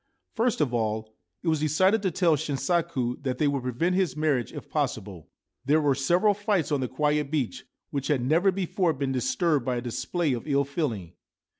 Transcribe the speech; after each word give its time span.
First 0.33 0.61
of 0.61 0.73
all, 0.73 1.13
it 1.43 1.47
was 1.47 1.59
decided 1.59 2.01
to 2.01 2.09
tell 2.09 2.35
Shinsaku 2.35 3.21
that 3.21 3.37
they 3.37 3.47
would 3.47 3.61
prevent 3.61 3.93
his 3.95 4.17
marriage 4.17 4.51
if 4.51 4.67
possible. 4.67 5.29
There 5.63 5.79
were 5.79 5.93
several 5.93 6.33
fights 6.33 6.71
on 6.71 6.79
the 6.81 6.87
quiet 6.87 7.29
beach, 7.29 7.65
which 7.91 8.07
had 8.07 8.23
never 8.23 8.51
before 8.51 8.93
been 8.93 9.11
disturbed 9.11 9.63
by 9.63 9.75
a 9.75 9.81
display 9.81 10.33
of 10.33 10.47
ill 10.47 10.65
feeling. 10.65 11.13